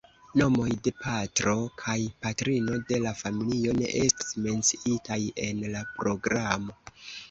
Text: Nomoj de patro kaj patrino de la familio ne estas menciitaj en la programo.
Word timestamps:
Nomoj 0.41 0.69
de 0.87 0.93
patro 1.01 1.53
kaj 1.83 1.97
patrino 2.25 2.81
de 2.89 3.01
la 3.05 3.13
familio 3.21 3.79
ne 3.83 3.95
estas 4.03 4.35
menciitaj 4.49 5.23
en 5.49 5.67
la 5.79 5.89
programo. 5.97 6.81